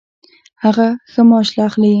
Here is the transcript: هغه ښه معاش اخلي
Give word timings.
هغه 0.63 0.87
ښه 1.11 1.21
معاش 1.29 1.49
اخلي 1.67 1.89